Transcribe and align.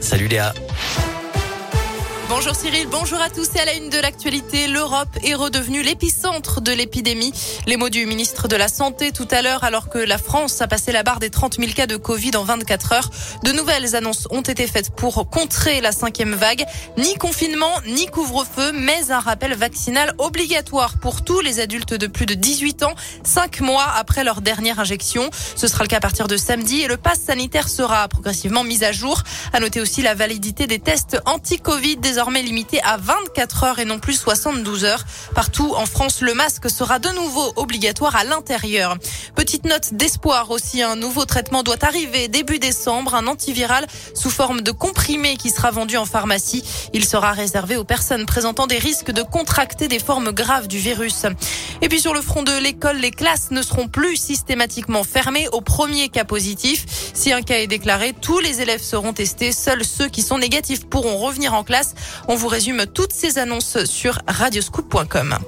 Salut 0.00 0.26
Léa. 0.30 0.52
Bonjour 2.36 2.56
Cyril, 2.56 2.88
bonjour 2.90 3.20
à 3.20 3.30
tous 3.30 3.48
et 3.54 3.60
à 3.60 3.64
la 3.64 3.74
une 3.74 3.90
de 3.90 3.98
l'actualité. 3.98 4.66
L'Europe 4.66 5.16
est 5.22 5.34
redevenue 5.34 5.82
l'épicentre 5.82 6.60
de 6.60 6.72
l'épidémie. 6.72 7.32
Les 7.68 7.76
mots 7.76 7.90
du 7.90 8.06
ministre 8.06 8.48
de 8.48 8.56
la 8.56 8.66
Santé 8.66 9.12
tout 9.12 9.28
à 9.30 9.40
l'heure 9.40 9.62
alors 9.62 9.88
que 9.88 9.98
la 9.98 10.18
France 10.18 10.60
a 10.60 10.66
passé 10.66 10.90
la 10.90 11.04
barre 11.04 11.20
des 11.20 11.30
30 11.30 11.60
000 11.60 11.70
cas 11.74 11.86
de 11.86 11.96
Covid 11.96 12.34
en 12.34 12.42
24 12.42 12.92
heures. 12.92 13.10
De 13.44 13.52
nouvelles 13.52 13.94
annonces 13.94 14.26
ont 14.32 14.40
été 14.40 14.66
faites 14.66 14.90
pour 14.90 15.30
contrer 15.30 15.80
la 15.80 15.92
cinquième 15.92 16.34
vague. 16.34 16.64
Ni 16.98 17.14
confinement, 17.14 17.70
ni 17.86 18.06
couvre-feu, 18.06 18.72
mais 18.74 19.12
un 19.12 19.20
rappel 19.20 19.54
vaccinal 19.54 20.12
obligatoire 20.18 20.98
pour 20.98 21.22
tous 21.22 21.38
les 21.38 21.60
adultes 21.60 21.94
de 21.94 22.08
plus 22.08 22.26
de 22.26 22.34
18 22.34 22.82
ans, 22.82 22.94
cinq 23.22 23.60
mois 23.60 23.86
après 23.96 24.24
leur 24.24 24.40
dernière 24.40 24.80
injection. 24.80 25.30
Ce 25.54 25.68
sera 25.68 25.84
le 25.84 25.88
cas 25.88 25.98
à 25.98 26.00
partir 26.00 26.26
de 26.26 26.36
samedi 26.36 26.80
et 26.80 26.88
le 26.88 26.96
pass 26.96 27.20
sanitaire 27.20 27.68
sera 27.68 28.08
progressivement 28.08 28.64
mis 28.64 28.82
à 28.82 28.90
jour. 28.90 29.22
À 29.52 29.60
noter 29.60 29.80
aussi 29.80 30.02
la 30.02 30.16
validité 30.16 30.66
des 30.66 30.80
tests 30.80 31.16
anti-Covid 31.26 31.98
désormais 31.98 32.23
limité 32.30 32.82
à 32.82 32.96
24 32.96 33.64
heures 33.64 33.78
et 33.78 33.84
non 33.84 33.98
plus 33.98 34.14
72 34.14 34.84
heures. 34.84 35.04
Partout 35.34 35.74
en 35.76 35.86
France, 35.86 36.20
le 36.20 36.34
masque 36.34 36.70
sera 36.70 36.98
de 36.98 37.08
nouveau 37.10 37.52
obligatoire 37.56 38.16
à 38.16 38.24
l'intérieur. 38.24 38.96
Petite 39.34 39.64
note 39.64 39.94
d'espoir 39.94 40.50
aussi, 40.50 40.82
un 40.82 40.96
nouveau 40.96 41.24
traitement 41.24 41.62
doit 41.62 41.84
arriver 41.84 42.28
début 42.28 42.58
décembre, 42.58 43.14
un 43.14 43.26
antiviral 43.26 43.86
sous 44.14 44.30
forme 44.30 44.60
de 44.60 44.70
comprimé 44.70 45.36
qui 45.36 45.50
sera 45.50 45.70
vendu 45.70 45.96
en 45.96 46.04
pharmacie. 46.04 46.64
Il 46.92 47.04
sera 47.04 47.32
réservé 47.32 47.76
aux 47.76 47.84
personnes 47.84 48.26
présentant 48.26 48.66
des 48.66 48.78
risques 48.78 49.10
de 49.10 49.22
contracter 49.22 49.88
des 49.88 49.98
formes 49.98 50.32
graves 50.32 50.68
du 50.68 50.78
virus. 50.78 51.26
Et 51.82 51.88
puis 51.88 52.00
sur 52.00 52.14
le 52.14 52.22
front 52.22 52.42
de 52.42 52.56
l'école, 52.56 52.96
les 52.98 53.10
classes 53.10 53.50
ne 53.50 53.62
seront 53.62 53.88
plus 53.88 54.16
systématiquement 54.16 55.04
fermées 55.04 55.48
au 55.52 55.60
premier 55.60 56.08
cas 56.08 56.24
positif. 56.24 56.86
Si 57.14 57.32
un 57.32 57.42
cas 57.42 57.58
est 57.58 57.66
déclaré, 57.66 58.14
tous 58.20 58.38
les 58.38 58.60
élèves 58.60 58.82
seront 58.82 59.12
testés. 59.12 59.52
Seuls 59.52 59.84
ceux 59.84 60.08
qui 60.08 60.22
sont 60.22 60.38
négatifs 60.38 60.86
pourront 60.86 61.18
revenir 61.18 61.54
en 61.54 61.64
classe. 61.64 61.94
On 62.28 62.36
vous 62.36 62.48
résume 62.48 62.86
toutes 62.86 63.12
ces 63.12 63.38
annonces 63.38 63.84
sur 63.84 64.18
radioscoop.com. 64.26 65.38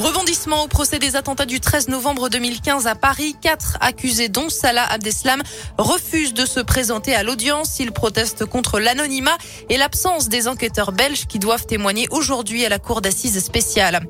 Rebondissement 0.00 0.64
au 0.64 0.66
procès 0.66 0.98
des 0.98 1.14
attentats 1.14 1.44
du 1.44 1.60
13 1.60 1.88
novembre 1.88 2.30
2015 2.30 2.86
à 2.86 2.94
Paris. 2.94 3.36
Quatre 3.38 3.76
accusés, 3.82 4.30
dont 4.30 4.48
Salah 4.48 4.90
Abdeslam, 4.90 5.42
refusent 5.76 6.32
de 6.32 6.46
se 6.46 6.60
présenter 6.60 7.14
à 7.14 7.22
l'audience. 7.22 7.78
Ils 7.80 7.92
protestent 7.92 8.46
contre 8.46 8.80
l'anonymat 8.80 9.36
et 9.68 9.76
l'absence 9.76 10.30
des 10.30 10.48
enquêteurs 10.48 10.92
belges 10.92 11.26
qui 11.26 11.38
doivent 11.38 11.66
témoigner 11.66 12.08
aujourd'hui 12.10 12.64
à 12.64 12.70
la 12.70 12.78
cour 12.78 13.02
d'assises 13.02 13.44
spéciale. 13.44 14.00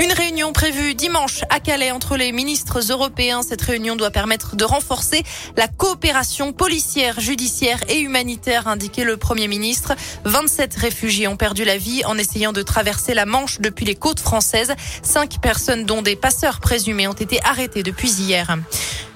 Une 0.00 0.12
réunion 0.12 0.52
prévue 0.52 0.94
dimanche 0.94 1.42
à 1.50 1.60
Calais 1.60 1.90
entre 1.90 2.16
les 2.16 2.32
ministres 2.32 2.80
européens. 2.90 3.42
Cette 3.42 3.62
réunion 3.62 3.94
doit 3.94 4.10
permettre 4.10 4.56
de 4.56 4.64
renforcer 4.64 5.22
la 5.56 5.68
coopération 5.68 6.52
policière, 6.52 7.20
judiciaire 7.20 7.78
et 7.88 8.00
humanitaire, 8.00 8.68
indiqué 8.68 9.04
le 9.04 9.16
Premier 9.16 9.48
ministre. 9.48 9.94
27 10.24 10.74
réfugiés 10.74 11.28
ont 11.28 11.36
perdu 11.36 11.64
la 11.64 11.76
vie 11.76 12.04
en 12.04 12.16
essayant 12.16 12.52
de 12.52 12.62
traverser 12.62 13.14
la 13.14 13.26
Manche 13.26 13.60
depuis 13.60 13.84
les 13.84 13.94
côtes 13.94 14.20
françaises. 14.20 14.74
Cinq 15.02 15.40
personnes, 15.40 15.84
dont 15.84 16.02
des 16.02 16.16
passeurs 16.16 16.60
présumés, 16.60 17.06
ont 17.06 17.12
été 17.12 17.38
arrêtées 17.44 17.82
depuis 17.82 18.10
hier. 18.10 18.56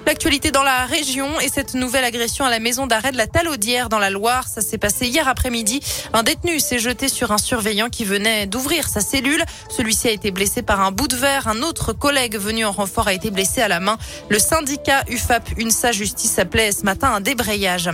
L'actualité 0.07 0.53
dans 0.53 0.63
la 0.63 0.87
région 0.87 1.41
et 1.41 1.49
cette 1.49 1.75
nouvelle 1.75 2.05
agression 2.05 2.45
à 2.45 2.51
la 2.51 2.61
maison 2.61 2.87
d'arrêt 2.87 3.11
de 3.11 3.17
la 3.17 3.27
Talaudière 3.27 3.89
dans 3.89 3.99
la 3.99 4.09
Loire. 4.09 4.47
Ça 4.47 4.61
s'est 4.61 4.79
passé 4.79 5.09
hier 5.09 5.27
après-midi. 5.27 5.81
Un 6.13 6.23
détenu 6.23 6.61
s'est 6.61 6.79
jeté 6.79 7.09
sur 7.09 7.33
un 7.33 7.39
surveillant 7.39 7.89
qui 7.89 8.05
venait 8.05 8.47
d'ouvrir 8.47 8.87
sa 8.87 9.01
cellule. 9.01 9.45
Celui-ci 9.69 10.07
a 10.07 10.13
été 10.13 10.31
blessé 10.31 10.63
par 10.63 10.81
un 10.81 10.93
bout 10.93 11.09
de 11.09 11.17
verre. 11.17 11.49
Un 11.49 11.61
autre 11.63 11.93
collègue 11.93 12.37
venu 12.37 12.65
en 12.65 12.71
renfort 12.71 13.09
a 13.09 13.15
été 13.15 13.33
blessé 13.33 13.63
à 13.63 13.67
la 13.67 13.81
main. 13.81 13.99
Le 14.29 14.39
syndicat 14.39 15.03
UFAP 15.09 15.59
UNSA 15.59 15.91
Justice 15.91 16.39
appelait 16.39 16.71
ce 16.71 16.85
matin 16.85 17.11
un 17.13 17.21
débrayage. 17.21 17.91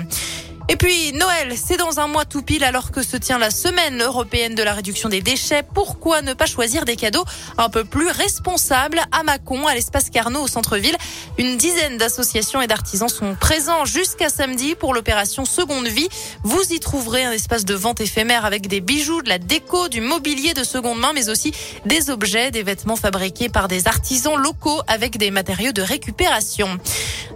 Et 0.69 0.77
puis 0.77 1.13
Noël, 1.13 1.55
c'est 1.57 1.77
dans 1.77 1.99
un 2.01 2.07
mois 2.07 2.25
tout 2.25 2.43
pile 2.43 2.65
alors 2.65 2.93
que 2.93 3.03
se 3.03 3.17
tient 3.17 3.39
la 3.39 3.51
semaine 3.51 4.01
européenne 4.01 4.55
de 4.55 4.63
la 4.63 4.73
réduction 4.73 5.09
des 5.09 5.21
déchets. 5.21 5.63
Pourquoi 5.63 6.23
ne 6.23 6.35
pas 6.35 6.47
choisir 6.47 6.85
des 6.85 6.97
cadeaux 6.97 7.25
un 7.59 7.69
peu 7.69 7.85
plus 7.85 8.09
responsables 8.09 9.01
à 9.11 9.23
Mâcon, 9.23 9.67
à 9.67 9.75
l'espace 9.75 10.09
Carnot 10.09 10.43
au 10.43 10.47
centre-ville? 10.47 10.97
Une 11.37 11.57
dizaine 11.57 11.99
d'associations 11.99 12.63
et 12.63 12.67
d'artisans 12.67 13.09
sont 13.09 13.35
présents 13.35 13.85
jusqu'à 13.85 14.29
samedi 14.29 14.75
pour 14.75 14.95
l'opération 14.95 15.45
Seconde 15.45 15.89
Vie. 15.89 16.09
Vous 16.45 16.63
y 16.71 16.79
trouverez 16.79 17.25
un 17.25 17.33
espace 17.33 17.65
de 17.65 17.75
vente 17.75 18.01
éphémère 18.01 18.45
avec 18.45 18.69
des 18.69 18.81
bijoux, 18.81 19.23
de 19.23 19.29
la 19.29 19.39
déco, 19.39 19.89
du 19.89 20.01
mobilier 20.01 20.55
de 20.55 20.65
seconde 20.65 20.99
main, 20.99 21.13
mais 21.13 21.29
aussi 21.29 21.53
des 21.87 22.09
objets, 22.09 22.51
des 22.51 22.63
vêtements 22.63 22.97
fabriqués 22.97 23.49
par 23.49 23.69
des 23.69 23.89
artisans 23.89 24.37
locaux 24.37 24.81
avec 24.87 25.19
des 25.19 25.31
matériaux 25.31 25.73
de 25.73 25.83
récupération. 25.83 26.79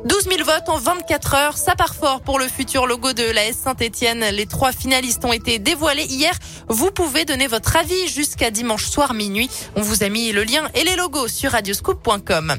12 0.06 0.28
000 0.30 0.44
votes 0.44 0.68
en 0.68 0.78
24 0.78 1.34
heures, 1.34 1.56
ça 1.58 1.74
part 1.74 1.96
fort 1.96 2.20
pour 2.20 2.38
le 2.38 2.46
futur 2.46 2.86
logo 2.86 3.12
de 3.12 3.24
la 3.24 3.46
S 3.46 3.56
Saint-Etienne. 3.64 4.24
Les 4.32 4.46
trois 4.46 4.70
finalistes 4.70 5.24
ont 5.24 5.32
été 5.32 5.58
dévoilés 5.58 6.04
hier. 6.04 6.32
Vous 6.68 6.92
pouvez 6.92 7.24
donner 7.24 7.48
votre 7.48 7.76
avis 7.76 8.06
jusqu'à 8.06 8.52
dimanche 8.52 8.84
soir 8.84 9.14
minuit. 9.14 9.50
On 9.74 9.82
vous 9.82 10.04
a 10.04 10.08
mis 10.08 10.30
le 10.30 10.44
lien 10.44 10.68
et 10.74 10.84
les 10.84 10.94
logos 10.94 11.26
sur 11.26 11.50
radioscoop.com. 11.50 12.54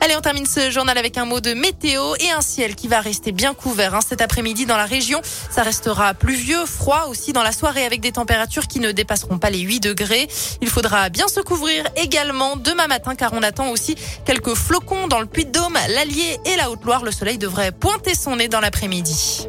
Allez, 0.00 0.14
on 0.16 0.20
termine 0.20 0.46
ce 0.46 0.70
journal 0.70 0.96
avec 0.98 1.16
un 1.16 1.24
mot 1.24 1.40
de 1.40 1.54
météo 1.54 2.14
et 2.20 2.30
un 2.30 2.42
ciel 2.42 2.74
qui 2.74 2.86
va 2.86 3.00
rester 3.00 3.32
bien 3.32 3.54
couvert 3.54 3.94
hein, 3.94 4.00
cet 4.06 4.20
après-midi 4.20 4.66
dans 4.66 4.76
la 4.76 4.84
région. 4.84 5.20
Ça 5.50 5.62
restera 5.62 6.14
pluvieux, 6.14 6.66
froid 6.66 7.06
aussi 7.08 7.32
dans 7.32 7.42
la 7.42 7.52
soirée 7.52 7.84
avec 7.84 8.00
des 8.00 8.12
températures 8.12 8.66
qui 8.66 8.78
ne 8.78 8.92
dépasseront 8.92 9.38
pas 9.38 9.50
les 9.50 9.60
8 9.60 9.80
degrés. 9.80 10.28
Il 10.60 10.68
faudra 10.68 11.08
bien 11.08 11.28
se 11.28 11.40
couvrir 11.40 11.84
également 11.96 12.56
demain 12.56 12.86
matin 12.86 13.14
car 13.14 13.32
on 13.32 13.42
attend 13.42 13.70
aussi 13.70 13.96
quelques 14.24 14.54
flocons 14.54 15.08
dans 15.08 15.20
le 15.20 15.26
Puy-de-Dôme, 15.26 15.78
l'Allier 15.88 16.38
et 16.44 16.56
la 16.56 16.70
Haute-Loire. 16.70 17.02
Le 17.02 17.10
soleil 17.10 17.38
devrait 17.38 17.72
pointer 17.72 18.14
son 18.14 18.36
nez 18.36 18.48
dans 18.48 18.60
l'après-midi. 18.60 19.48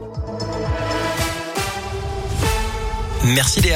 Merci 3.24 3.62
Léa. 3.62 3.76